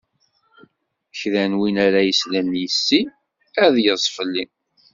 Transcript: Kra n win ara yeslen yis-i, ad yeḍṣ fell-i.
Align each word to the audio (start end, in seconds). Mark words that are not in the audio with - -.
Kra 1.19 1.43
n 1.49 1.53
win 1.59 1.77
ara 1.85 2.01
yeslen 2.07 2.49
yis-i, 2.61 3.01
ad 3.63 3.73
yeḍṣ 3.83 4.05
fell-i. 4.15 4.45